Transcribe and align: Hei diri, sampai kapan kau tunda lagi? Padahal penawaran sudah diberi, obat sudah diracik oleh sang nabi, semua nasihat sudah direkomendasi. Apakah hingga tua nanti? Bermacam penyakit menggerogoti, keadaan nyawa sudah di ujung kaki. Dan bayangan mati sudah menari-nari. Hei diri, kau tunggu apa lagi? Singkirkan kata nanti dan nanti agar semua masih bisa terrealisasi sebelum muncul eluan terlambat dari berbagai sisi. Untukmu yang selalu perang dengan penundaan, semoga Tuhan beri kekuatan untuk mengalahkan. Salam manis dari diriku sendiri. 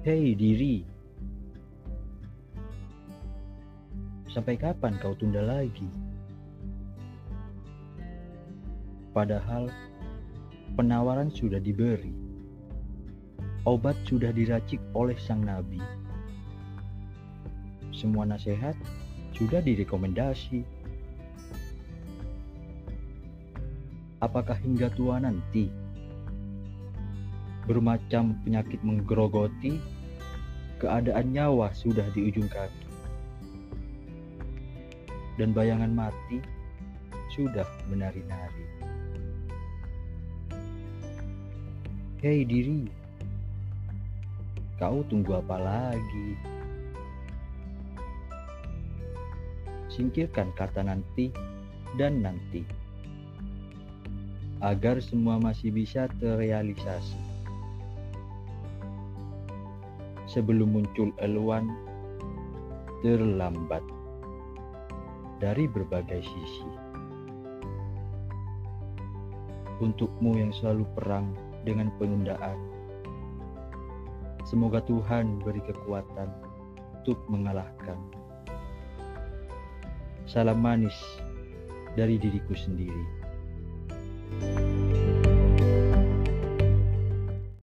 Hei 0.00 0.32
diri, 0.32 0.80
sampai 4.32 4.56
kapan 4.56 4.96
kau 4.96 5.12
tunda 5.12 5.44
lagi? 5.44 5.84
Padahal 9.12 9.68
penawaran 10.72 11.28
sudah 11.28 11.60
diberi, 11.60 12.16
obat 13.68 13.92
sudah 14.08 14.32
diracik 14.32 14.80
oleh 14.96 15.20
sang 15.20 15.44
nabi, 15.44 15.84
semua 17.92 18.24
nasihat 18.24 18.72
sudah 19.36 19.60
direkomendasi. 19.60 20.64
Apakah 24.24 24.56
hingga 24.64 24.88
tua 24.96 25.20
nanti? 25.20 25.68
Bermacam 27.70 28.34
penyakit 28.42 28.82
menggerogoti, 28.82 29.78
keadaan 30.80 31.36
nyawa 31.36 31.68
sudah 31.76 32.08
di 32.16 32.32
ujung 32.32 32.48
kaki. 32.48 32.88
Dan 35.36 35.52
bayangan 35.52 35.92
mati 35.92 36.40
sudah 37.36 37.68
menari-nari. 37.92 38.66
Hei 42.20 42.44
diri, 42.44 42.84
kau 44.76 45.00
tunggu 45.08 45.40
apa 45.40 45.56
lagi? 45.56 46.36
Singkirkan 49.88 50.52
kata 50.56 50.84
nanti 50.84 51.32
dan 51.96 52.20
nanti 52.24 52.64
agar 54.60 55.00
semua 55.00 55.40
masih 55.40 55.72
bisa 55.72 56.04
terrealisasi 56.20 57.29
sebelum 60.30 60.78
muncul 60.78 61.10
eluan 61.18 61.66
terlambat 63.02 63.82
dari 65.42 65.66
berbagai 65.66 66.22
sisi. 66.22 66.70
Untukmu 69.82 70.38
yang 70.38 70.54
selalu 70.54 70.86
perang 70.94 71.34
dengan 71.66 71.90
penundaan, 71.98 72.58
semoga 74.46 74.78
Tuhan 74.86 75.42
beri 75.42 75.64
kekuatan 75.66 76.30
untuk 77.02 77.18
mengalahkan. 77.26 77.98
Salam 80.30 80.62
manis 80.62 80.94
dari 81.98 82.20
diriku 82.20 82.54
sendiri. 82.54 83.04